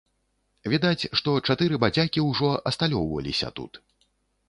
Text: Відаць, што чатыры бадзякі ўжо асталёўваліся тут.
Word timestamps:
Відаць, 0.73 1.09
што 1.19 1.35
чатыры 1.47 1.81
бадзякі 1.85 2.27
ўжо 2.31 2.53
асталёўваліся 2.73 3.57
тут. 3.61 3.73